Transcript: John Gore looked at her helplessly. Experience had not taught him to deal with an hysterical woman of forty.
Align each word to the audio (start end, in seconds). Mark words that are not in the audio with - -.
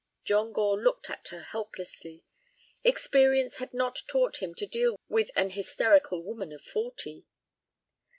John 0.23 0.51
Gore 0.51 0.81
looked 0.81 1.11
at 1.11 1.27
her 1.27 1.43
helplessly. 1.43 2.23
Experience 2.83 3.57
had 3.57 3.71
not 3.71 4.01
taught 4.07 4.37
him 4.37 4.55
to 4.55 4.65
deal 4.65 4.95
with 5.07 5.29
an 5.35 5.51
hysterical 5.51 6.23
woman 6.23 6.51
of 6.51 6.63
forty. 6.63 7.27